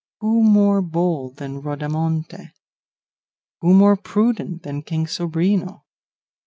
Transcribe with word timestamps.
Who 0.19 0.41
more 0.41 0.81
bold 0.81 1.35
than 1.37 1.61
Rodamonte? 1.61 2.53
Who 3.59 3.75
more 3.75 3.95
prudent 3.95 4.63
than 4.63 4.81
King 4.81 5.05
Sobrino? 5.05 5.83